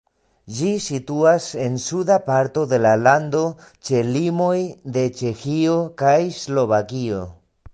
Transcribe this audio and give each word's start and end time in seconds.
Ĝi 0.59 0.69
situas 0.83 1.49
en 1.65 1.75
suda 1.83 2.15
parto 2.31 2.63
de 2.71 2.79
la 2.85 2.93
lando 3.01 3.41
ĉe 3.89 4.01
limoj 4.09 4.57
de 4.97 5.05
Ĉeĥio 5.21 5.77
kaj 6.05 6.19
Slovakio. 6.41 7.21